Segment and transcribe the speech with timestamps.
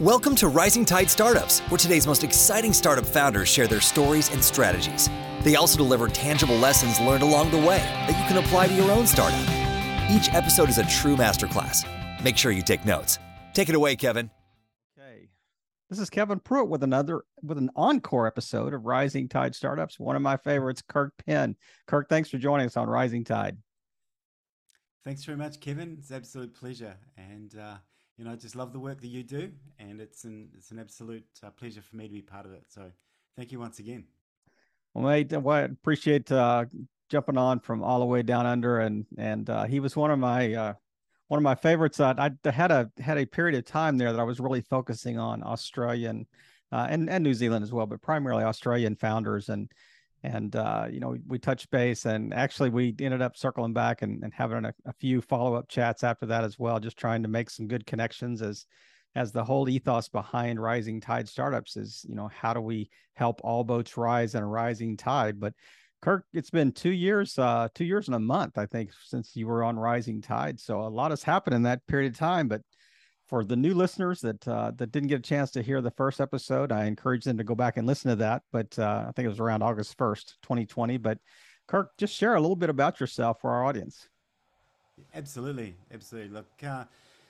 [0.00, 4.42] Welcome to Rising Tide Startups, where today's most exciting startup founders share their stories and
[4.42, 5.08] strategies.
[5.42, 8.90] They also deliver tangible lessons learned along the way that you can apply to your
[8.90, 9.38] own startup.
[10.10, 11.86] Each episode is a true masterclass.
[12.24, 13.20] Make sure you take notes.
[13.52, 14.32] Take it away, Kevin.
[14.98, 15.28] Okay.
[15.88, 20.00] This is Kevin Pruitt with another with an encore episode of Rising Tide Startups.
[20.00, 21.54] One of my favorites, Kirk Penn.
[21.86, 23.58] Kirk, thanks for joining us on Rising Tide.
[25.04, 25.98] Thanks very much, Kevin.
[26.00, 26.96] It's an absolute pleasure.
[27.16, 27.76] And uh,
[28.16, 30.78] you know, I just love the work that you do, and it's an it's an
[30.78, 32.64] absolute uh, pleasure for me to be part of it.
[32.68, 32.90] So,
[33.36, 34.04] thank you once again.
[34.94, 36.66] Well, mate, I appreciate uh,
[37.08, 40.18] jumping on from all the way down under, and and uh, he was one of
[40.18, 40.74] my uh,
[41.28, 41.98] one of my favorites.
[42.00, 45.42] I had a had a period of time there that I was really focusing on
[45.42, 46.26] Australian
[46.70, 49.70] uh, and and New Zealand as well, but primarily Australian founders and
[50.24, 54.24] and uh, you know we touched base and actually we ended up circling back and,
[54.24, 57.50] and having a, a few follow-up chats after that as well just trying to make
[57.50, 58.66] some good connections as
[59.14, 63.40] as the whole ethos behind rising tide startups is you know how do we help
[63.44, 65.38] all boats rise in a rising tide?
[65.38, 65.52] But
[66.02, 69.46] kirk it's been two years uh two years and a month i think since you
[69.46, 72.60] were on rising tide so a lot has happened in that period of time but
[73.26, 76.20] for the new listeners that uh, that didn't get a chance to hear the first
[76.20, 78.42] episode, I encourage them to go back and listen to that.
[78.52, 80.98] But uh, I think it was around August first, 2020.
[80.98, 81.18] But
[81.66, 84.08] Kirk, just share a little bit about yourself for our audience.
[85.14, 86.30] Absolutely, absolutely.
[86.34, 86.84] Look, uh,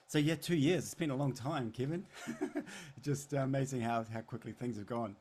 [0.09, 0.85] so yeah, two years.
[0.85, 2.05] It's been a long time, Kevin.
[3.03, 5.17] just amazing how how quickly things have gone.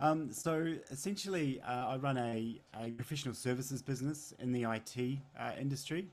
[0.00, 5.52] Um, so essentially, uh, I run a, a, professional services business in the IT uh,
[5.58, 6.08] industry,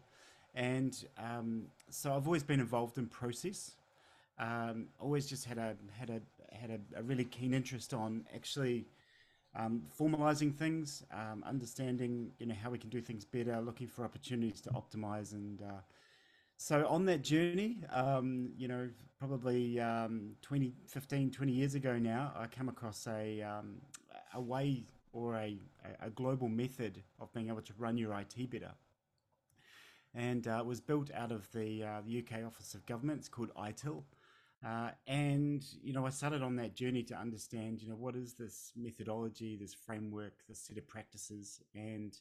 [0.54, 3.72] and um, so I've always been involved in process
[4.39, 6.21] um, always just had a had a
[6.55, 8.85] had a, a really keen interest on actually
[9.55, 14.03] um, formalizing things, um, understanding you know how we can do things better, looking for
[14.05, 15.81] opportunities to optimize, and uh,
[16.57, 18.87] so on that journey, um, you know,
[19.17, 23.81] probably um, 20, 15, 20 years ago now, I come across a um,
[24.33, 25.57] a way or a,
[26.02, 28.71] a global method of being able to run your IT better.
[30.14, 33.20] And uh, it was built out of the, uh, the UK Office of Government.
[33.20, 34.03] It's called ITIL.
[34.66, 38.36] Uh, and you know, I started on that journey to understand, you know, what is
[38.36, 42.16] this methodology, this framework, this set of practices, and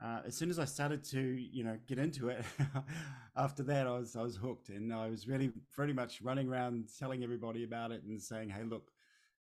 [0.00, 2.44] uh, as soon as I started to, you know, get into it,
[3.36, 6.88] after that, I was I was hooked, and I was really pretty much running around
[6.96, 8.92] telling everybody about it and saying, "Hey, look,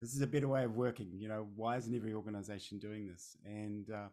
[0.00, 1.10] this is a better way of working.
[1.12, 4.08] You know, why isn't every organization doing this?" And uh,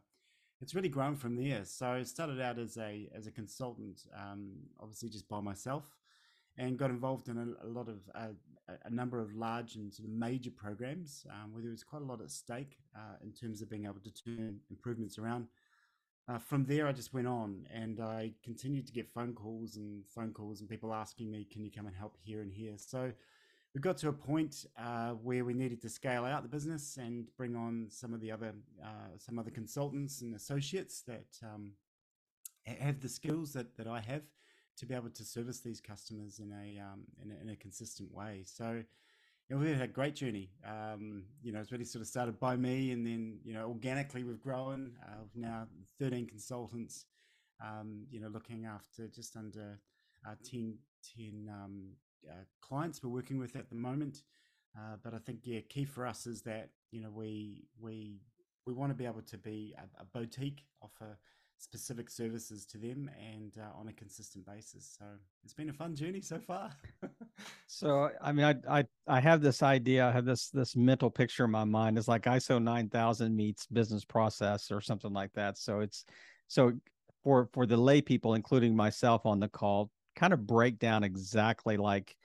[0.59, 1.63] it's really grown from there.
[1.66, 5.84] So I started out as a as a consultant, um, obviously just by myself
[6.57, 8.34] and got involved in a, a lot of uh,
[8.85, 12.06] a number of large and sort of major programs um, where there was quite a
[12.06, 15.47] lot at stake uh, in terms of being able to turn improvements around.
[16.28, 20.03] Uh, from there, I just went on and I continued to get phone calls and
[20.07, 23.11] phone calls and people asking me, "Can you come and help here and here?" So
[23.73, 27.25] we got to a point uh, where we needed to scale out the business and
[27.38, 28.53] bring on some of the other
[28.84, 31.72] uh, some other consultants and associates that um,
[32.66, 34.23] have the skills that that I have
[34.81, 38.11] to be able to service these customers in a um, in, a, in a consistent
[38.11, 38.43] way.
[38.45, 38.81] So
[39.47, 40.49] you know, we've had a great journey.
[40.67, 44.23] Um, you know, it's really sort of started by me, and then you know, organically
[44.23, 44.93] we've grown.
[45.05, 45.67] Uh, now
[45.99, 47.05] 13 consultants.
[47.63, 49.79] Um, you know, looking after just under
[50.27, 50.79] uh, 10,
[51.15, 51.89] 10 um,
[52.27, 54.23] uh, clients we're working with at the moment.
[54.75, 58.15] Uh, but I think yeah, key for us is that you know we we
[58.65, 61.19] we want to be able to be a, a boutique, offer
[61.61, 64.95] specific services to them and uh, on a consistent basis.
[64.97, 65.05] So
[65.44, 66.72] it's been a fun journey so far.
[67.67, 71.45] so I mean, I I I have this idea, I have this this mental picture
[71.45, 71.97] in my mind.
[71.97, 75.57] It's like ISO nine thousand meets business process or something like that.
[75.57, 76.05] So it's
[76.47, 76.73] so
[77.23, 81.78] for for the lay people, including myself on the call, kind of break down exactly
[81.78, 82.16] like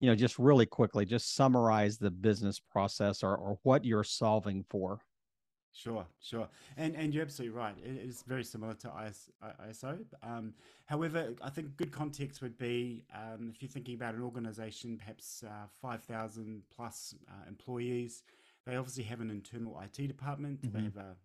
[0.00, 4.64] you know just really quickly just summarize the business process or, or what you're solving
[4.68, 5.00] for
[5.72, 7.76] Sure, sure, and and you're absolutely right.
[7.82, 8.88] It is very similar to
[9.68, 9.98] ISO.
[10.22, 10.52] Um,
[10.86, 15.44] however, I think good context would be um, if you're thinking about an organisation, perhaps
[15.46, 18.24] uh, five thousand plus uh, employees.
[18.66, 20.62] They obviously have an internal IT department.
[20.62, 20.76] Mm-hmm.
[20.76, 21.16] They have a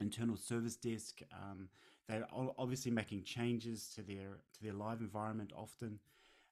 [0.00, 1.20] internal service desk.
[1.32, 1.68] Um,
[2.08, 5.98] they're obviously making changes to their to their live environment often.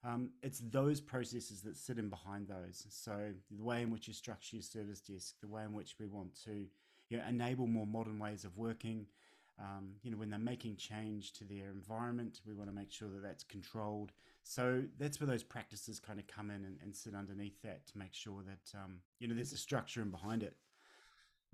[0.04, 2.84] Um, it's those processes that sit in behind those.
[2.88, 6.06] So the way in which you structure your service desk, the way in which we
[6.06, 6.66] want to
[7.12, 9.06] you know, enable more modern ways of working.
[9.60, 13.10] Um, you know, when they're making change to their environment, we want to make sure
[13.10, 14.12] that that's controlled.
[14.42, 17.98] So that's where those practices kind of come in and, and sit underneath that to
[17.98, 20.56] make sure that um, you know there's a structure in behind it.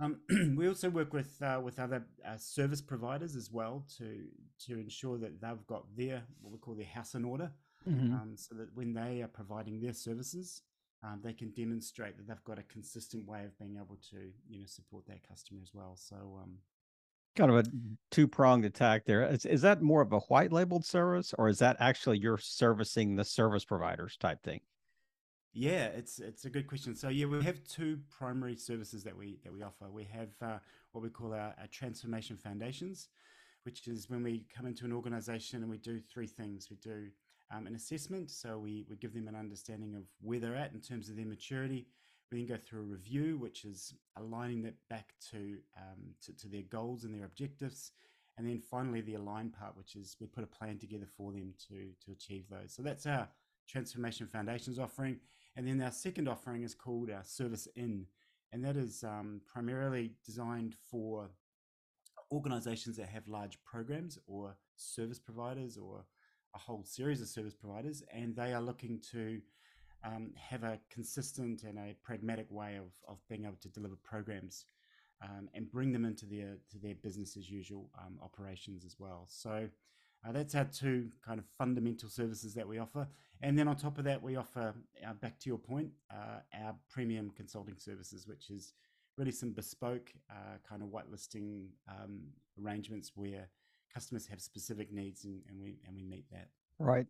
[0.00, 0.20] Um,
[0.56, 4.26] we also work with uh, with other uh, service providers as well to
[4.66, 7.50] to ensure that they've got their what we call their house in order,
[7.86, 8.14] mm-hmm.
[8.14, 10.62] um, so that when they are providing their services,
[11.02, 14.60] um, they can demonstrate that they've got a consistent way of being able to you
[14.60, 15.96] know support their customer as well.
[15.96, 16.58] So um,
[17.36, 17.70] kind of a
[18.10, 19.22] two pronged attack there.
[19.22, 23.14] Is, is that more of a white labeled service or is that actually you're servicing
[23.14, 24.60] the service providers type thing?
[25.52, 26.94] Yeah, it's it's a good question.
[26.94, 29.90] So yeah, we have two primary services that we that we offer.
[29.90, 30.58] We have uh,
[30.92, 33.08] what we call our, our, transformation foundations,
[33.64, 36.68] which is when we come into an organization and we do three things.
[36.70, 37.08] We do
[37.50, 40.80] um, an assessment, so we we give them an understanding of where they're at in
[40.80, 41.86] terms of their maturity.
[42.30, 46.48] We then go through a review, which is aligning that back to, um, to, to
[46.48, 47.92] their goals and their objectives.
[48.36, 51.54] And then finally, the align part, which is we put a plan together for them
[51.68, 52.74] to, to achieve those.
[52.74, 53.28] So that's our
[53.66, 55.20] Transformation Foundations offering.
[55.56, 58.06] And then our second offering is called our Service In.
[58.52, 61.30] And that is um, primarily designed for
[62.30, 66.04] organizations that have large programs or service providers or
[66.54, 68.02] a whole series of service providers.
[68.12, 69.40] And they are looking to
[70.04, 74.66] um, have a consistent and a pragmatic way of, of being able to deliver programs
[75.22, 79.26] um, and bring them into their to their business as usual um, operations as well.
[79.28, 79.68] So
[80.26, 83.08] uh, that's our two kind of fundamental services that we offer,
[83.42, 84.74] and then on top of that, we offer
[85.06, 88.72] uh, back to your point, uh, our premium consulting services, which is
[89.16, 92.20] really some bespoke uh, kind of whitelisting um,
[92.62, 93.48] arrangements where
[93.92, 96.48] customers have specific needs and, and we and we meet that.
[96.78, 97.06] Right,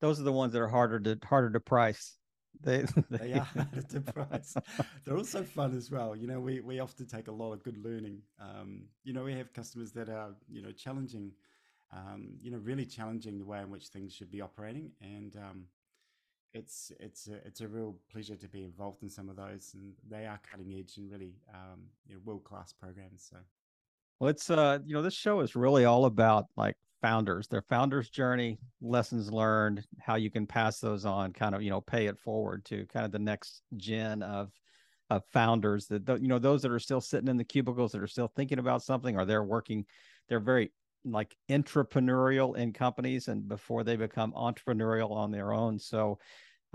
[0.00, 2.16] those are the ones that are harder to harder to price
[2.62, 4.56] they, they, they are harder to price.
[5.04, 6.16] They're also fun as well.
[6.16, 8.22] You know, we, we often take a lot of good learning.
[8.40, 11.32] Um, you know, we have customers that are, you know, challenging,
[11.92, 14.90] um, you know, really challenging the way in which things should be operating.
[15.00, 15.64] And um,
[16.52, 19.72] it's, it's, a, it's a real pleasure to be involved in some of those.
[19.74, 23.26] And they are cutting edge and really, um, you know, world class programs.
[23.30, 23.36] So,
[24.18, 28.10] well, it's, uh, you know, this show is really all about like founders, their founders
[28.10, 32.18] journey, lessons learned, how you can pass those on, kind of, you know, pay it
[32.18, 34.50] forward to kind of the next gen of
[35.08, 38.08] of founders that you know those that are still sitting in the cubicles that are
[38.08, 39.84] still thinking about something or they're working
[40.28, 40.72] they're very
[41.04, 46.18] like entrepreneurial in companies and before they become entrepreneurial on their own so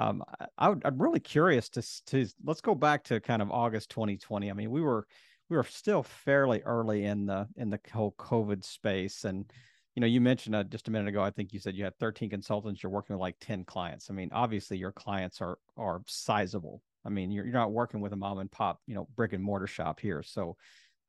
[0.02, 0.24] um,
[0.58, 4.50] I, I'm really curious to to let's go back to kind of August 2020.
[4.50, 5.06] I mean, we were
[5.52, 9.52] we were still fairly early in the in the whole COVID space, and
[9.96, 11.22] you know, you mentioned uh, just a minute ago.
[11.22, 12.82] I think you said you had 13 consultants.
[12.82, 14.10] You're working with like 10 clients.
[14.10, 16.82] I mean, obviously, your clients are are sizable.
[17.06, 19.44] I mean, you're you're not working with a mom and pop, you know, brick and
[19.44, 20.24] mortar shop here.
[20.24, 20.56] So,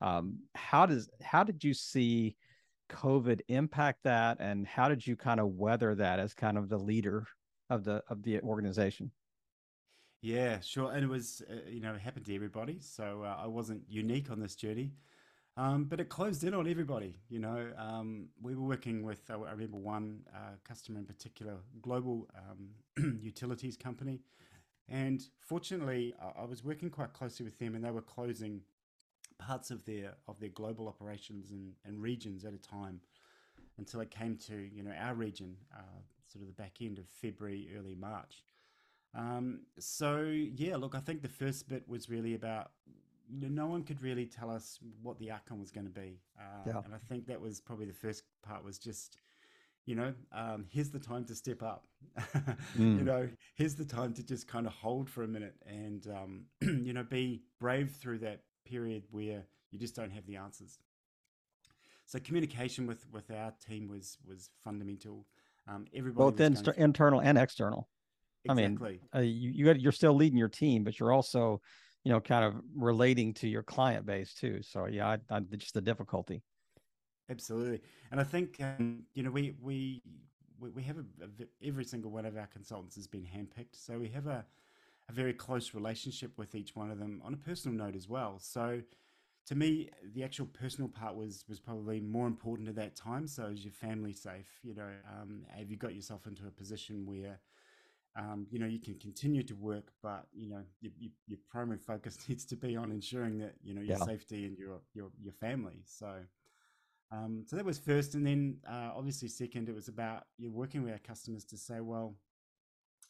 [0.00, 2.34] um, how does how did you see
[2.90, 6.78] COVID impact that, and how did you kind of weather that as kind of the
[6.78, 7.28] leader
[7.70, 9.12] of the of the organization?
[10.22, 10.92] Yeah, sure.
[10.92, 12.78] And it was, uh, you know, it happened to everybody.
[12.80, 14.92] So uh, I wasn't unique on this journey.
[15.56, 17.16] Um, but it closed in on everybody.
[17.28, 21.56] You know, um, we were working with, uh, I remember one uh, customer in particular,
[21.82, 24.20] global um, utilities company.
[24.88, 28.62] And fortunately, I, I was working quite closely with them and they were closing
[29.38, 33.00] parts of their of their global operations and, and regions at a time
[33.78, 37.06] until it came to you know our region uh, sort of the back end of
[37.08, 38.42] February early March
[39.14, 42.70] um, so yeah look I think the first bit was really about
[43.32, 46.20] you know, no one could really tell us what the outcome was going to be.
[46.38, 46.80] Uh, yeah.
[46.84, 49.16] And I think that was probably the first part was just,
[49.86, 51.86] you know, um, here's the time to step up.
[52.78, 52.98] mm.
[52.98, 56.44] You know, here's the time to just kind of hold for a minute and, um,
[56.60, 60.78] you know, be brave through that period where you just don't have the answers.
[62.04, 65.24] So communication with with our team was was fundamental.
[65.66, 67.88] Um, everybody both in, internal and external.
[68.44, 69.00] Exactly.
[69.14, 71.60] I mean, uh, you you got, you're still leading your team, but you're also
[72.04, 74.60] you know, kind of relating to your client base too.
[74.62, 76.42] So yeah, I, I, just the difficulty.
[77.30, 77.80] Absolutely,
[78.10, 80.02] and I think um, you know we we
[80.58, 84.08] we have a, a, every single one of our consultants has been handpicked, so we
[84.08, 84.44] have a
[85.08, 88.38] a very close relationship with each one of them on a personal note as well.
[88.38, 88.82] So
[89.46, 93.28] to me, the actual personal part was was probably more important at that time.
[93.28, 94.58] So is your family safe?
[94.64, 97.38] You know, um, have you got yourself into a position where
[98.14, 100.92] um, you know, you can continue to work, but you know, your,
[101.26, 104.04] your, primary focus needs to be on ensuring that you know your yeah.
[104.04, 105.82] safety and your your your family.
[105.86, 106.12] So,
[107.10, 110.82] um, so that was first, and then uh, obviously second, it was about you're working
[110.82, 112.14] with our customers to say, well,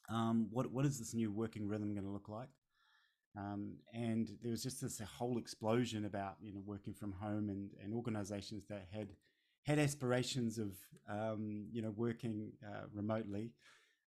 [0.08, 2.50] um, what what is this new working rhythm going to look like?
[3.36, 7.70] Um, and there was just this whole explosion about you know working from home and
[7.82, 9.08] and organisations that had
[9.64, 10.76] had aspirations of
[11.08, 13.50] um, you know working uh, remotely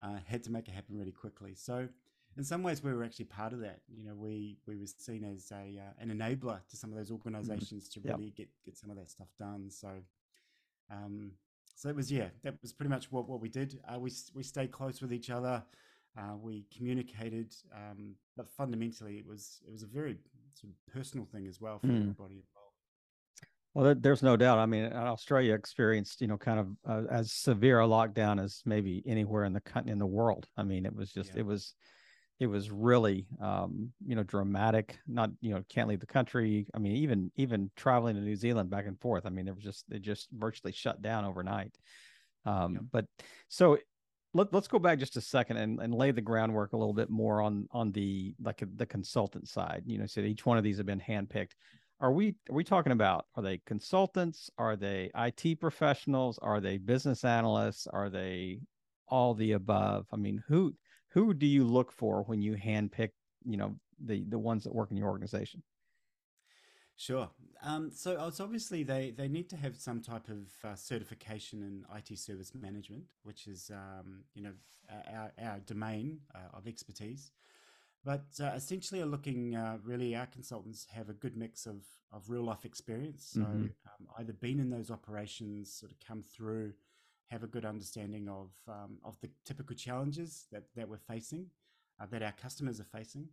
[0.02, 1.54] uh, had to make it happen really quickly.
[1.54, 1.88] So
[2.36, 3.80] in some ways, we were actually part of that.
[3.88, 7.10] You know, we we were seen as a uh, an enabler to some of those
[7.10, 8.00] organizations mm-hmm.
[8.00, 8.36] to really yep.
[8.36, 9.70] get get some of that stuff done.
[9.70, 9.88] So.
[10.92, 11.32] Um,
[11.76, 13.80] so it was yeah, that was pretty much what, what we did.
[13.88, 15.62] Uh, we we stayed close with each other.
[16.18, 20.18] Uh, we communicated, um, but fundamentally, it was it was a very
[20.52, 22.00] sort of personal thing as well for mm.
[22.00, 22.59] everybody involved.
[23.74, 24.58] Well, there's no doubt.
[24.58, 29.02] I mean, Australia experienced, you know, kind of uh, as severe a lockdown as maybe
[29.06, 30.46] anywhere in the in the world.
[30.56, 31.40] I mean, it was just, yeah.
[31.40, 31.74] it was,
[32.40, 34.98] it was really, um, you know, dramatic.
[35.06, 36.66] Not, you know, can't leave the country.
[36.74, 39.24] I mean, even even traveling to New Zealand back and forth.
[39.24, 41.76] I mean, it was just, it just virtually shut down overnight.
[42.44, 42.80] Um, yeah.
[42.90, 43.04] But
[43.48, 43.78] so
[44.34, 47.10] let, us go back just a second and, and lay the groundwork a little bit
[47.10, 49.82] more on on the like the consultant side.
[49.86, 51.52] You know, so each one of these have been handpicked.
[52.00, 54.50] Are we are we talking about are they consultants?
[54.56, 56.38] Are they IT professionals?
[56.38, 57.86] Are they business analysts?
[57.86, 58.60] Are they
[59.08, 60.06] all the above?
[60.12, 60.74] I mean, who
[61.10, 63.10] who do you look for when you handpick,
[63.44, 65.62] you know, the the ones that work in your organization?
[66.96, 67.30] Sure.
[67.62, 71.84] Um, so it's obviously they, they need to have some type of uh, certification in
[71.96, 74.52] IT service management, which is um, you know
[75.12, 77.30] our, our domain uh, of expertise.
[78.04, 82.28] But uh, essentially, are looking uh, really our consultants have a good mix of of
[82.28, 83.30] real life experience.
[83.34, 83.62] So mm-hmm.
[83.62, 86.72] um, either been in those operations, sort of come through,
[87.30, 91.46] have a good understanding of um, of the typical challenges that that we're facing,
[92.00, 93.28] uh, that our customers are facing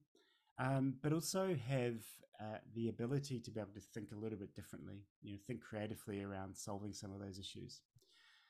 [0.60, 1.96] um, but also have
[2.40, 5.62] uh, the ability to be able to think a little bit differently, you know, think
[5.62, 7.82] creatively around solving some of those issues.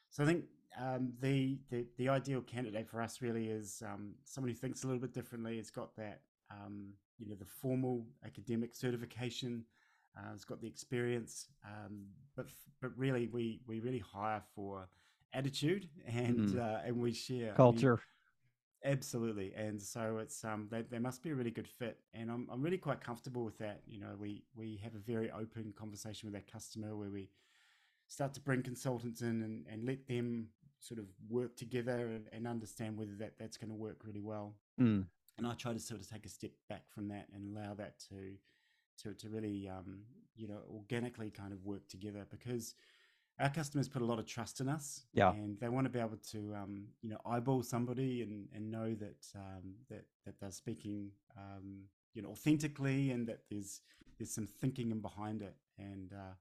[0.09, 0.45] So I think
[0.79, 4.87] um, the, the, the ideal candidate for us really is um, someone who thinks a
[4.87, 5.57] little bit differently.
[5.57, 6.21] It's got that
[6.51, 9.63] um, you know the formal academic certification.
[10.17, 12.47] Uh, it's got the experience, um, but
[12.81, 14.89] but really we we really hire for
[15.33, 16.59] attitude and mm.
[16.59, 17.99] uh, and we share culture.
[18.85, 22.47] Absolutely, and so it's um they, they must be a really good fit, and I'm
[22.51, 23.81] I'm really quite comfortable with that.
[23.87, 27.29] You know, we we have a very open conversation with our customer where we
[28.07, 30.47] start to bring consultants in and, and let them
[30.79, 34.55] sort of work together and, and understand whether that that's going to work really well.
[34.79, 35.05] Mm.
[35.37, 37.99] And I try to sort of take a step back from that and allow that
[38.09, 38.33] to
[39.03, 39.99] to to really um
[40.35, 42.73] you know organically kind of work together because
[43.39, 45.03] our customers put a lot of trust in us.
[45.13, 45.31] Yeah.
[45.31, 48.95] And they want to be able to, um, you know, eyeball somebody and, and know
[48.95, 51.83] that, um, that, that they're speaking, um,
[52.15, 53.81] you know, authentically and that there's,
[54.17, 55.55] there's some thinking in behind it.
[55.77, 56.33] And, uh,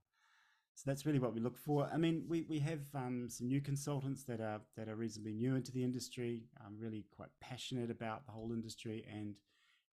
[0.77, 1.89] so that's really what we look for.
[1.91, 5.55] I mean, we, we have um, some new consultants that are that are reasonably new
[5.55, 9.33] into the industry, um, really quite passionate about the whole industry, and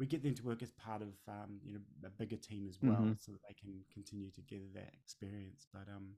[0.00, 2.78] we get them to work as part of um, you know a bigger team as
[2.82, 3.12] well, mm-hmm.
[3.16, 5.68] so that they can continue to gather that experience.
[5.72, 6.14] But um,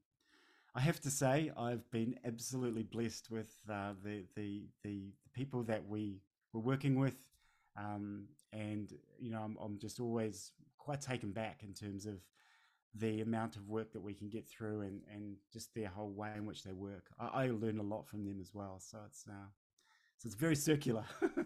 [0.74, 5.02] I have to say, I've been absolutely blessed with uh, the, the, the
[5.34, 6.22] people that we
[6.54, 7.16] were working with,
[7.76, 12.14] um, and you know, I'm, I'm just always quite taken back in terms of
[12.96, 16.32] the amount of work that we can get through, and, and just their whole way
[16.36, 17.06] in which they work.
[17.18, 19.48] I, I learn a lot from them as well, so it's uh,
[20.18, 21.04] so it's very circular.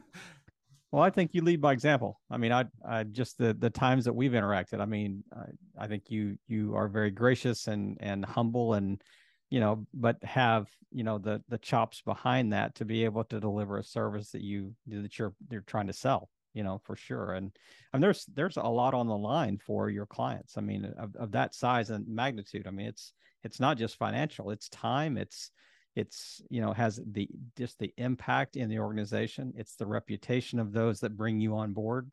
[0.90, 2.18] Well, I think you lead by example.
[2.30, 4.80] I mean, I, I just the the times that we've interacted.
[4.80, 9.02] I mean, I, I think you you are very gracious and and humble and
[9.50, 13.38] you know, but have you know the the chops behind that to be able to
[13.38, 16.30] deliver a service that you that you're you're trying to sell.
[16.58, 17.34] You know, for sure.
[17.34, 17.52] And
[17.92, 20.58] and there's there's a lot on the line for your clients.
[20.58, 22.66] I mean, of, of that size and magnitude.
[22.66, 23.12] I mean, it's
[23.44, 24.50] it's not just financial.
[24.50, 25.16] It's time.
[25.16, 25.52] It's
[25.94, 30.72] it's you know has the just the impact in the organization it's the reputation of
[30.72, 32.10] those that bring you on board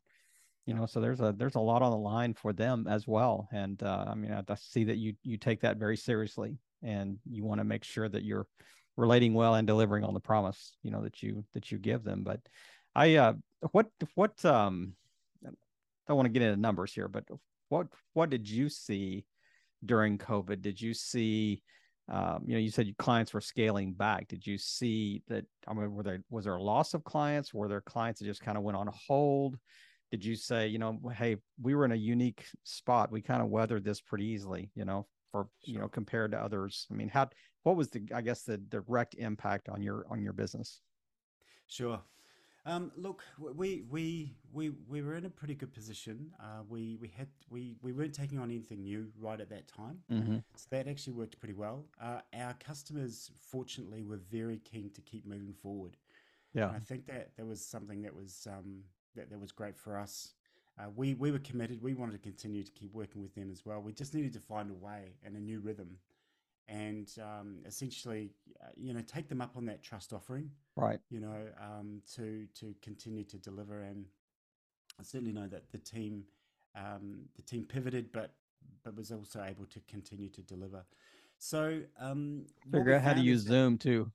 [0.66, 3.48] you know so there's a there's a lot on the line for them as well
[3.52, 7.18] and uh, i mean I, I see that you you take that very seriously and
[7.30, 8.46] you want to make sure that you're
[8.96, 12.24] relating well and delivering on the promise you know that you that you give them
[12.24, 12.40] but
[12.96, 13.34] i uh
[13.72, 14.92] what what um
[15.44, 15.50] i
[16.08, 17.24] don't want to get into numbers here but
[17.68, 19.24] what what did you see
[19.84, 21.62] during covid did you see
[22.08, 24.28] um, you know, you said your clients were scaling back.
[24.28, 25.44] Did you see that?
[25.66, 27.52] I mean, were there was there a loss of clients?
[27.52, 29.56] Were there clients that just kind of went on hold?
[30.12, 33.10] Did you say, you know, hey, we were in a unique spot.
[33.10, 35.74] We kind of weathered this pretty easily, you know, for sure.
[35.74, 36.86] you know, compared to others.
[36.92, 37.28] I mean, how
[37.64, 40.80] what was the I guess the direct impact on your on your business?
[41.66, 42.00] Sure.
[42.66, 46.32] Um, look, we we we we were in a pretty good position.
[46.40, 50.00] Uh, we we had we we weren't taking on anything new right at that time,
[50.10, 50.38] mm-hmm.
[50.56, 51.84] so that actually worked pretty well.
[52.02, 55.96] Uh, our customers, fortunately, were very keen to keep moving forward.
[56.54, 58.80] Yeah, and I think that that was something that was um,
[59.14, 60.32] that that was great for us.
[60.76, 61.80] Uh, we we were committed.
[61.80, 63.80] We wanted to continue to keep working with them as well.
[63.80, 65.98] We just needed to find a way and a new rhythm
[66.68, 68.30] and um, essentially,
[68.62, 70.98] uh, you know, take them up on that trust offering, right?
[71.10, 74.06] You know, um, to to continue to deliver, and
[74.98, 76.24] I certainly know that the team,
[76.74, 78.34] um, the team pivoted, but
[78.82, 80.84] but was also able to continue to deliver.
[81.38, 84.10] So, um, figure out how to use Zoom too.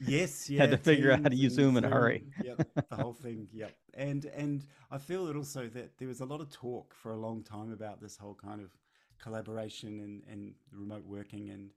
[0.00, 0.62] Yes, yeah.
[0.62, 2.24] Had to figure out how to use Zoom in a hurry.
[2.42, 3.48] Yep, the whole thing.
[3.52, 3.72] Yep.
[3.94, 7.16] And and I feel that also that there was a lot of talk for a
[7.16, 8.70] long time about this whole kind of
[9.22, 11.70] collaboration and and remote working and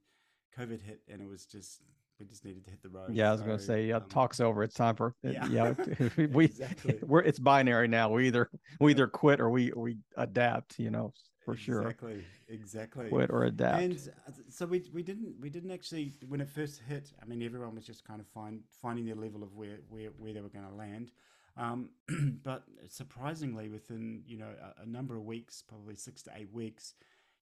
[0.58, 1.82] COVID hit and it was just
[2.20, 3.14] we just needed to hit the road.
[3.14, 4.64] Yeah, I was going to say, yeah, um, talk's over.
[4.64, 5.46] It's time for yeah.
[5.48, 5.74] yeah.
[6.32, 6.98] we Exactly.
[7.06, 8.10] we're it's binary now.
[8.10, 8.50] We either
[8.80, 10.80] we either quit or we we adapt.
[10.80, 12.24] You know, for sure, Exactly.
[12.48, 13.10] Exactly.
[13.10, 13.82] quit or adapt.
[13.82, 17.12] And uh, so we we didn't we didn't actually when it first hit.
[17.22, 20.34] I mean, everyone was just kind of find finding their level of where where, where
[20.34, 21.12] they were going to land.
[21.58, 21.90] Um,
[22.44, 24.50] but surprisingly, within you know
[24.80, 26.94] a, a number of weeks, probably six to eight weeks,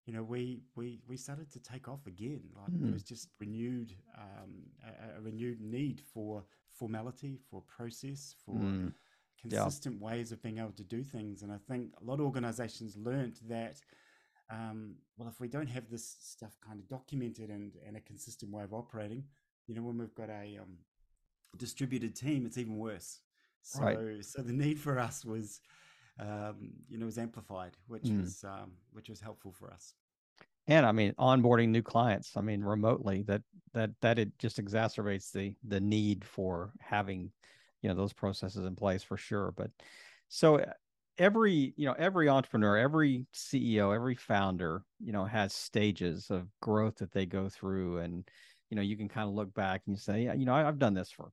[0.05, 2.41] you know we we we started to take off again.
[2.55, 2.83] Like Hmm.
[2.83, 4.53] there was just renewed um,
[4.85, 8.91] a, a renewed need for formality, for process, for Mm,
[9.49, 9.59] yeah.
[9.59, 11.41] consistent ways of being able to do things.
[11.43, 13.81] And I think a lot of organizations learned that,
[14.49, 18.51] um, well, if we don't have this stuff kind of documented and, and a consistent
[18.51, 19.23] way of operating,
[19.67, 20.77] you know, when we've got a um,
[21.57, 23.19] distributed team, it's even worse.
[23.61, 23.99] So, Right.
[24.21, 25.61] so the need for us was,
[26.19, 28.17] um, you know, was amplified, which Mm.
[28.17, 29.95] was um, which was helpful for us.
[30.67, 32.37] and I mean, onboarding new clients.
[32.37, 33.43] I mean, remotely that
[33.73, 37.31] that that it just exacerbates the the need for having,
[37.81, 39.51] you know, those processes in place for sure.
[39.51, 39.71] But
[40.29, 40.73] so uh,
[41.17, 46.95] every you know every entrepreneur, every CEO, every founder, you know, has stages of growth
[46.97, 48.29] that they go through, and
[48.69, 50.79] you know, you can kind of look back and you say, yeah, you know, I've
[50.79, 51.31] done this for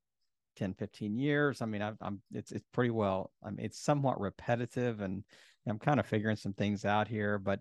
[0.60, 4.20] 10 15 years i mean I've, i'm it's it's pretty well i mean it's somewhat
[4.20, 5.24] repetitive and
[5.66, 7.60] i'm kind of figuring some things out here but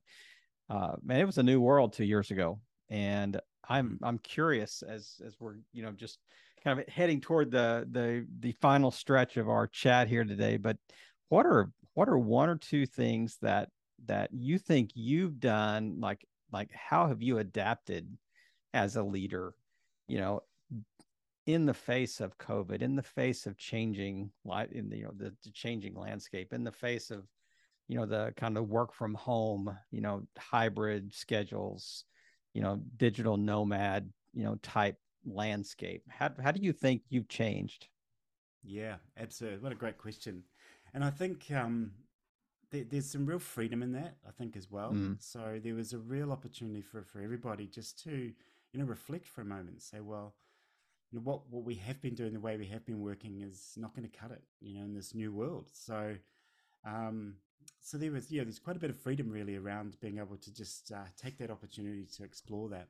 [0.69, 2.59] uh man it was a new world two years ago.
[2.89, 6.19] And i'm i'm curious as as we're you know just
[6.61, 10.75] kind of heading toward the the the final stretch of our chat here today but
[11.29, 13.69] what are what are one or two things that
[14.05, 18.17] that you think you've done like like how have you adapted
[18.73, 19.53] as a leader?
[20.07, 20.41] You know
[21.53, 25.13] in the face of COVID, in the face of changing light, in the you know
[25.17, 27.25] the, the changing landscape, in the face of
[27.87, 32.05] you know the kind of work from home, you know hybrid schedules,
[32.53, 36.03] you know digital nomad, you know type landscape.
[36.09, 37.87] How how do you think you've changed?
[38.63, 39.59] Yeah, absolutely.
[39.59, 40.43] What a great question.
[40.93, 41.91] And I think um,
[42.71, 44.91] there, there's some real freedom in that, I think, as well.
[44.91, 45.15] Mm.
[45.19, 49.41] So there was a real opportunity for, for everybody just to, you know, reflect for
[49.41, 50.35] a moment and say, well,
[51.11, 53.73] you know, what, what we have been doing, the way we have been working is
[53.77, 55.69] not going to cut it, you know, in this new world.
[55.73, 56.15] So,
[56.85, 57.35] um,
[57.81, 60.53] so there was, yeah, there's quite a bit of freedom really around being able to
[60.53, 62.87] just uh, take that opportunity to explore that.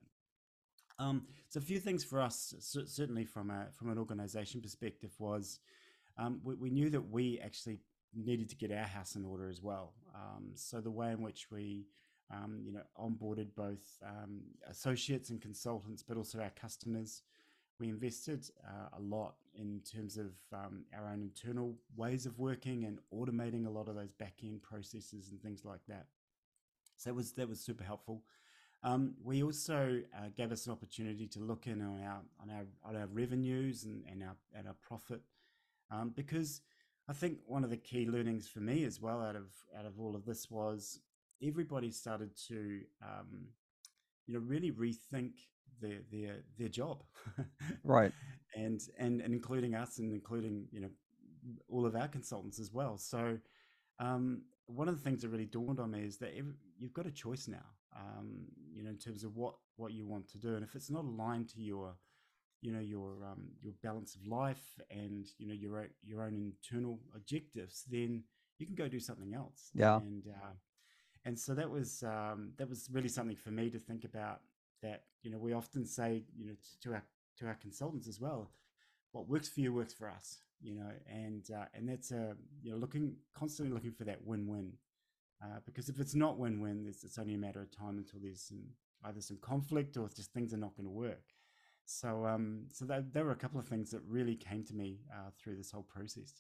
[0.99, 5.59] Um, so a few things for us, certainly from a from an organization perspective, was
[6.17, 7.79] um, we, we knew that we actually
[8.13, 9.93] needed to get our house in order as well.
[10.13, 11.85] Um, so the way in which we,
[12.31, 17.21] um, you know, onboarded both um, associates and consultants, but also our customers,
[17.79, 22.85] we invested uh, a lot in terms of um, our own internal ways of working
[22.85, 26.07] and automating a lot of those back end processes and things like that.
[26.97, 28.23] So that was that was super helpful.
[28.83, 32.65] Um, we also uh, gave us an opportunity to look in on our on our
[32.83, 35.21] on our revenues and, and our and our profit,
[35.91, 36.61] um, because
[37.07, 39.99] I think one of the key learnings for me as well out of out of
[39.99, 40.99] all of this was
[41.41, 43.47] everybody started to um,
[44.29, 45.31] you know really rethink
[45.81, 47.03] their their their job,
[47.83, 48.11] Right.
[48.55, 50.89] and and and including us and including you know
[51.67, 52.97] all of our consultants as well.
[52.97, 53.39] So
[53.99, 57.07] um, one of the things that really dawned on me is that every, you've got
[57.07, 57.65] a choice now.
[57.97, 60.91] Um, you know, in terms of what what you want to do, and if it's
[60.91, 61.95] not aligned to your,
[62.61, 66.35] you know, your um, your balance of life and you know your own, your own
[66.35, 68.23] internal objectives, then
[68.59, 69.71] you can go do something else.
[69.73, 69.97] Yeah.
[69.97, 70.53] And uh,
[71.29, 74.39] and so that was um, that was really something for me to think about.
[74.81, 77.03] That you know, we often say you know to our
[77.37, 78.49] to our consultants as well,
[79.11, 80.39] what works for you works for us.
[80.59, 84.73] You know, and uh, and that's a you know looking constantly looking for that win-win.
[85.43, 88.41] Uh, because if it's not win-win, it's, it's only a matter of time until there's
[88.41, 88.63] some,
[89.05, 91.23] either some conflict or just things are not going to work.
[91.85, 94.99] So, um, so that, there were a couple of things that really came to me
[95.13, 96.33] uh, through this whole process.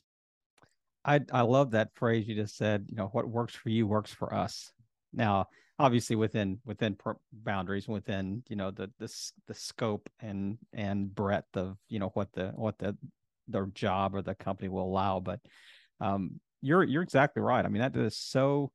[1.05, 2.87] I I love that phrase you just said.
[2.89, 4.73] You know, what works for you works for us.
[5.13, 6.97] Now, obviously within within
[7.31, 9.13] boundaries, within you know the the
[9.47, 12.97] the scope and and breadth of you know what the what the
[13.47, 15.19] their job or the company will allow.
[15.19, 15.39] But
[15.99, 17.65] um, you're you're exactly right.
[17.65, 18.71] I mean, that is so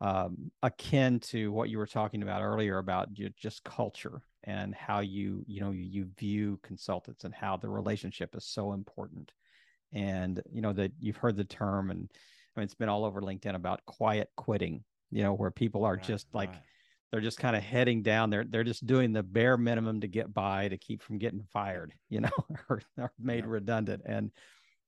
[0.00, 5.44] um, akin to what you were talking about earlier about just culture and how you
[5.46, 9.32] you know you view consultants and how the relationship is so important
[9.92, 12.08] and you know that you've heard the term and
[12.56, 15.96] I mean it's been all over LinkedIn about quiet quitting you know where people are
[15.96, 16.62] Right, just like right.
[17.10, 18.30] they're just kind of heading down.
[18.30, 21.94] They're they're just doing the bare minimum to get by to keep from getting fired,
[22.08, 22.30] you know,
[22.68, 23.50] or, or made yeah.
[23.50, 24.02] redundant.
[24.06, 24.30] And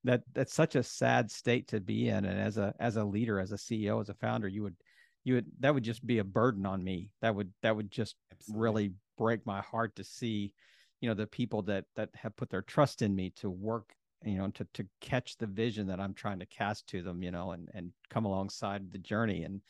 [0.05, 2.25] that that's such a sad state to be in.
[2.25, 4.77] And as a as a leader, as a CEO, as a founder, you would
[5.25, 7.11] you would that would just be a burden on me.
[7.21, 8.61] That would that would just Absolutely.
[8.63, 10.53] really break my heart to see,
[11.01, 14.39] you know, the people that that have put their trust in me to work you
[14.39, 17.53] know to to catch the vision that i'm trying to cast to them you know
[17.53, 19.61] and and come alongside the journey and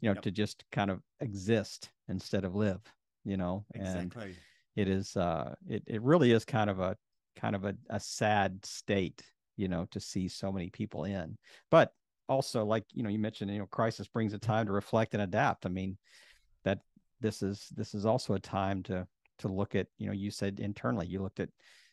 [0.00, 0.22] you know, yep.
[0.22, 2.80] to just kind of exist instead of live,
[3.24, 4.22] you know, exactly.
[4.24, 4.34] and
[4.76, 6.96] it is, uh, it, it really is kind of a,
[7.36, 9.22] kind of a, a sad state,
[9.56, 11.36] you know, to see so many people in,
[11.70, 11.92] but
[12.28, 15.22] also like, you know, you mentioned, you know, crisis brings a time to reflect and
[15.22, 15.66] adapt.
[15.66, 15.98] I mean,
[16.64, 16.78] that
[17.20, 19.06] this is, this is also a time to,
[19.38, 21.48] to look at, you know, you said internally, you looked at,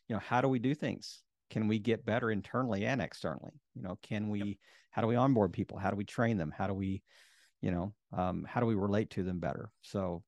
[0.07, 1.23] you know, how do we do things?
[1.49, 3.53] Can we get better internally and externally?
[3.73, 4.57] You know, can we, yep.
[4.91, 5.77] how do we onboard people?
[5.77, 6.53] How do we train them?
[6.55, 7.01] How do we,
[7.61, 9.71] you know um, how do we relate to them better?
[9.81, 10.23] So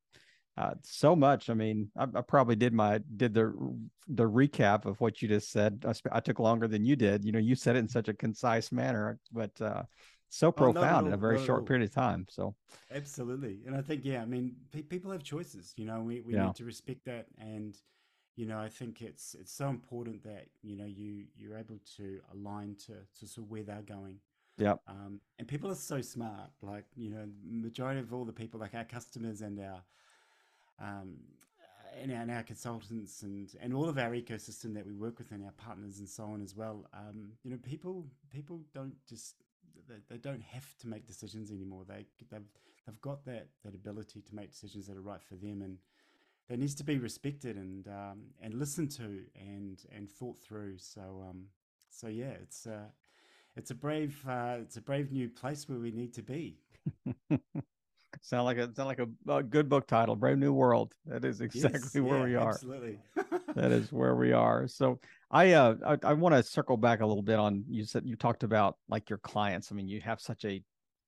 [0.58, 1.50] uh, so much.
[1.50, 3.54] I mean I, I, probably did my did the
[4.08, 5.84] the recap of what you just said.
[5.88, 7.24] I, I, took longer than you did.
[7.24, 9.84] You know you said it in such a concise manner but uh,
[10.30, 12.56] so profound oh, no, no, in a very short period of time so.
[12.94, 13.60] Absolutely.
[13.66, 16.48] And i think yeah i mean pe- people have choices you know we, we yeah.
[16.48, 17.28] need to respect that.
[17.40, 17.76] And
[18.40, 22.22] you know i think it's it's so important that you know you you're able to
[22.34, 24.16] align to to sort of where they're going
[24.60, 24.74] yeah.
[24.88, 26.52] Um, and people are so smart.
[26.62, 29.82] Like, you know, majority of all the people, like our customers and our,
[30.80, 31.16] um,
[32.02, 35.32] and our, and our consultants and, and all of our ecosystem that we work with
[35.32, 36.86] and our partners and so on as well.
[36.94, 39.36] Um, you know, people, people don't just,
[39.88, 41.86] they, they don't have to make decisions anymore.
[41.88, 42.42] They, they've,
[42.86, 45.62] they've got that, that ability to make decisions that are right for them.
[45.62, 45.78] And
[46.50, 50.80] that needs to be respected and, um, and listened to and, and thought through.
[50.80, 51.46] So, um,
[51.90, 52.90] so yeah, it's, uh,
[53.60, 56.58] it's a brave uh, it's a brave new place where we need to be.
[58.22, 60.94] sound like a sound like a, a, good book title, Brave New World.
[61.06, 62.50] That is exactly yes, where yeah, we are.
[62.50, 63.00] Absolutely.
[63.56, 64.66] that is where we are.
[64.70, 68.06] So I uh I, I want to circle back a little bit on you said
[68.06, 69.74] you talked about like your clients.
[69.74, 70.64] I mean, you have such a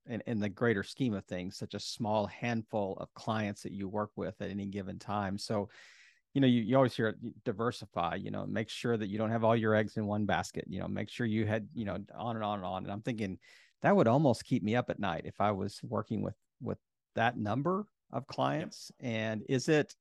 [0.08, 3.88] in, in the greater scheme of things, such a small handful of clients that you
[3.88, 5.38] work with at any given time.
[5.38, 5.70] So
[6.34, 9.44] you know, you, you always hear diversify, you know, make sure that you don't have
[9.44, 12.36] all your eggs in one basket, you know, make sure you had, you know, on
[12.36, 12.84] and on and on.
[12.84, 13.38] And I'm thinking
[13.82, 16.78] that would almost keep me up at night if I was working with, with
[17.16, 18.92] that number of clients.
[19.02, 19.12] Yep.
[19.12, 19.94] And is it,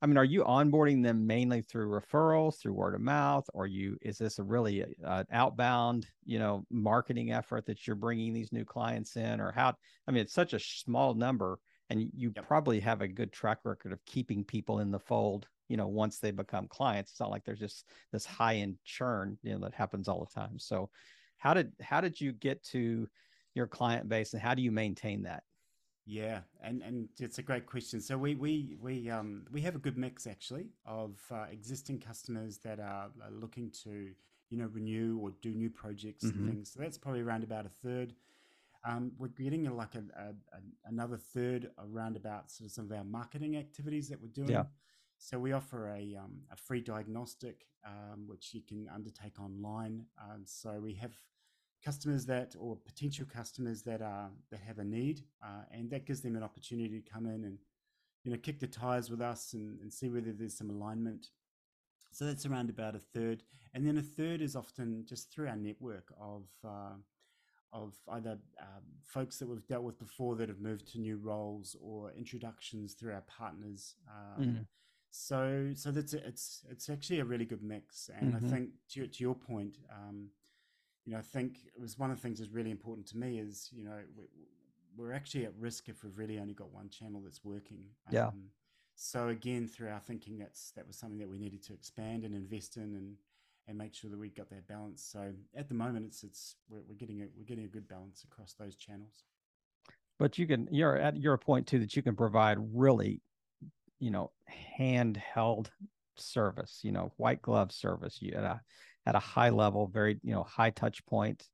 [0.00, 3.96] I mean, are you onboarding them mainly through referrals, through word of mouth, or you,
[4.02, 8.64] is this a really uh, outbound, you know, marketing effort that you're bringing these new
[8.64, 9.74] clients in or how,
[10.06, 11.58] I mean, it's such a small number
[11.90, 12.46] and you yep.
[12.46, 16.20] probably have a good track record of keeping people in the fold you know once
[16.20, 19.74] they become clients it's not like there's just this high end churn you know that
[19.74, 20.56] happens all the time.
[20.56, 20.88] So
[21.36, 23.08] how did how did you get to
[23.56, 25.42] your client base and how do you maintain that?
[26.06, 28.00] Yeah and and it's a great question.
[28.00, 32.58] So we we we um we have a good mix actually of uh, existing customers
[32.58, 34.12] that are, are, looking to
[34.50, 36.38] you know renew or do new projects mm-hmm.
[36.38, 36.70] and things.
[36.72, 38.14] So that's probably around about a third.
[38.84, 42.92] Um, we're getting like a, a, a, another third around about sort of some of
[42.92, 44.50] our marketing activities that we're doing.
[44.50, 44.64] yeah.
[45.24, 50.04] So we offer a, um, a free diagnostic, um, which you can undertake online.
[50.22, 51.14] Um, so we have
[51.82, 56.20] customers that, or potential customers that are that have a need, uh, and that gives
[56.20, 57.56] them an opportunity to come in and
[58.22, 61.28] you know kick the tires with us and, and see whether there's some alignment.
[62.12, 65.56] So that's around about a third, and then a third is often just through our
[65.56, 66.44] network of.
[66.62, 66.96] Uh,
[67.72, 71.74] of either um, folks that we've dealt with before that have moved to new roles
[71.82, 73.96] or introductions through our partners.
[74.08, 74.66] Um, mm
[75.16, 78.44] so so that's it's it's actually a really good mix, and mm-hmm.
[78.44, 80.26] I think to to your point, um,
[81.04, 83.38] you know, I think it was one of the things that's really important to me
[83.38, 84.24] is you know we,
[84.96, 87.84] we're actually at risk if we've really only got one channel that's working.
[88.10, 88.26] Yeah.
[88.26, 88.46] Um,
[88.96, 92.34] so again, through our thinking, that's that was something that we needed to expand and
[92.34, 93.14] invest in, and
[93.68, 95.00] and make sure that we got that balance.
[95.00, 98.24] So at the moment, it's it's we're, we're getting a we're getting a good balance
[98.24, 99.22] across those channels.
[100.18, 103.22] But you can you're at your point too that you can provide really
[103.98, 104.30] you know
[104.78, 105.68] handheld
[106.16, 108.60] service you know white glove service you at a
[109.06, 111.48] at a high level very you know high touch point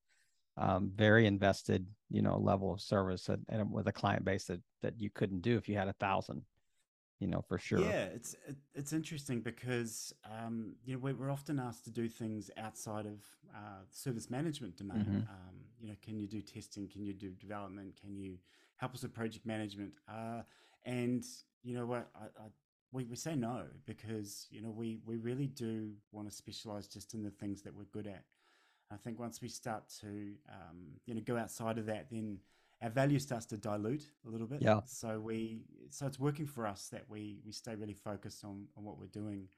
[0.56, 4.60] um, very invested you know level of service and, and, with a client base that
[4.82, 6.42] that you couldn't do if you had a thousand
[7.20, 7.80] you know for sure.
[7.80, 8.34] Yeah it's
[8.74, 13.20] it's interesting because um, you know we're often asked to do things outside of
[13.54, 14.98] uh, service management domain.
[14.98, 15.16] Mm-hmm.
[15.16, 16.88] um, you know can you do testing?
[16.88, 17.94] Can you do development?
[18.00, 18.38] Can you
[18.76, 19.94] help us with project management?
[20.08, 20.42] Uh,
[20.86, 21.24] and
[21.62, 22.46] you know what, I, I,
[22.92, 27.14] we, we say no because, you know, we, we really do want to specialize just
[27.14, 28.24] in the things that we're good at.
[28.92, 30.08] I think once we start to,
[30.48, 32.38] um, you know, go outside of that, then
[32.82, 34.62] our value starts to dilute a little bit.
[34.62, 34.80] Yeah.
[34.86, 38.84] So we so it's working for us that we we stay really focused on on
[38.84, 39.48] what we're doing.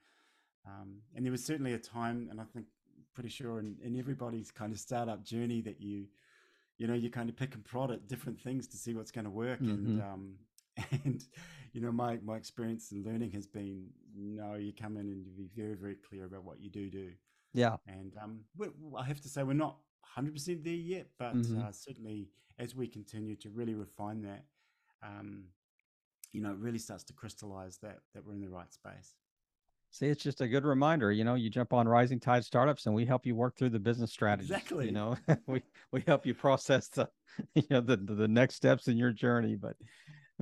[0.67, 2.67] Um, and there was certainly a time, and I think
[3.13, 6.05] pretty sure in, in everybody's kind of startup journey that you
[6.77, 9.25] you know you kind of pick and prod at different things to see what's going
[9.25, 9.71] to work Mm-hmm.
[9.91, 10.35] and um
[11.03, 11.23] and
[11.73, 15.31] you know my my experience and learning has been no you come in and you
[15.33, 17.11] be very very clear about what you do do
[17.53, 17.75] Yeah.
[17.87, 19.77] and um we, i have to say we're not
[20.17, 21.63] 100% there yet but Mhm.
[21.63, 24.45] uh, certainly as we continue to really refine that
[25.01, 25.45] um
[26.31, 29.15] you know it really starts to crystallize that that we're in the right space
[29.95, 31.11] See, it's just a good reminder.
[31.11, 33.79] You know, you jump on Rising Tide Startups, and we help you work through the
[33.79, 34.51] business strategy.
[34.51, 34.87] Exactly.
[34.87, 37.07] You know, we we help you process the,
[37.53, 39.55] you know, the the next steps in your journey.
[39.55, 39.75] But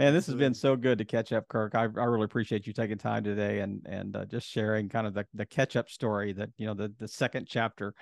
[0.01, 1.75] man, this has been so good to catch up, Kirk.
[1.75, 5.13] I, I really appreciate you taking time today and and uh, just sharing kind of
[5.13, 7.93] the the catch up story that you know the the second chapter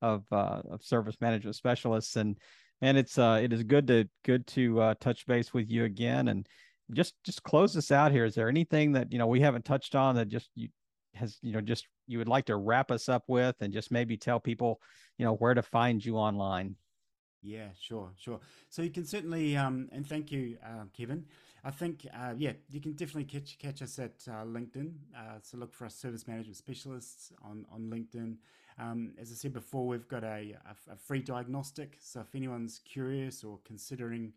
[0.00, 2.38] of uh, of service management specialists and
[2.80, 6.28] and it's uh it is good to good to uh, touch base with you again
[6.28, 6.46] and
[6.92, 8.24] just just close this out here.
[8.24, 10.68] Is there anything that you know we haven't touched on that just you
[11.14, 14.16] has you know just you would like to wrap us up with and just maybe
[14.16, 14.80] tell people
[15.18, 16.76] you know where to find you online
[17.42, 18.40] Yeah, sure, sure.
[18.68, 21.24] So you can certainly, um, and thank you, uh, Kevin.
[21.64, 24.92] I think, uh, yeah, you can definitely catch catch us at uh, LinkedIn.
[25.16, 28.36] Uh, so look for us, service management specialists on on LinkedIn.
[28.78, 31.98] Um, as I said before, we've got a, a, a free diagnostic.
[32.00, 34.32] So if anyone's curious or considering,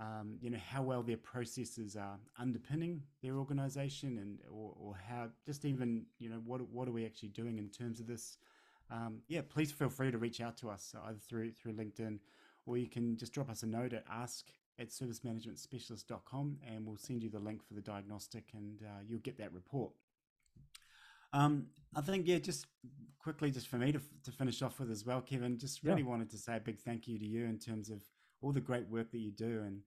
[0.00, 5.28] um, you know, how well their processes are underpinning their organization, and or, or how
[5.46, 8.38] just even, you know, what what are we actually doing in terms of this
[8.90, 12.18] um, yeah, please feel free to reach out to us either through through LinkedIn
[12.66, 14.46] or you can just drop us a note at ask
[14.80, 19.38] at servicemanagementspecialist.com and we'll send you the link for the diagnostic and uh, you'll get
[19.38, 19.92] that report.
[21.32, 22.66] Um, I think, yeah, just
[23.18, 25.90] quickly, just for me to, to finish off with as well, Kevin, just Yeah.
[25.90, 28.02] really wanted to say a big thank you to you in terms of
[28.40, 29.62] all the great work that you do.
[29.66, 29.82] And,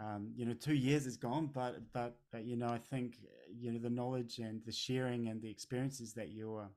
[0.00, 3.18] um, you know, two years is gone, but, but, but, you know, I think,
[3.52, 6.68] you know, the knowledge and the sharing and the experiences that you're,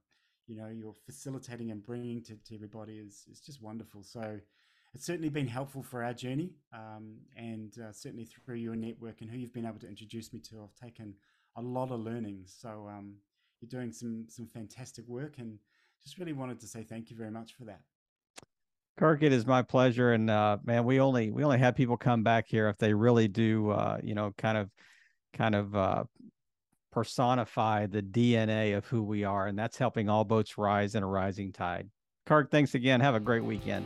[0.48, 4.04] you know, you're facilitating and bringing to, to everybody is, is just wonderful.
[4.04, 4.40] So
[4.94, 6.52] it's certainly been helpful for our journey.
[6.74, 10.40] Um, and uh, certainly through your network and who you've been able to introduce me
[10.50, 11.14] to, I've taken
[11.56, 12.56] a lot of learnings.
[12.60, 13.16] So, um,
[13.62, 15.58] you're doing some some fantastic work and
[16.04, 17.82] just really wanted to say thank you very much for that
[18.98, 22.24] kirk it is my pleasure and uh man we only we only have people come
[22.24, 24.70] back here if they really do uh you know kind of
[25.34, 26.04] kind of uh
[26.92, 31.08] personify the dna of who we are and that's helping all boats rise in a
[31.08, 31.90] rising tide
[32.26, 33.86] kirk thanks again have a great weekend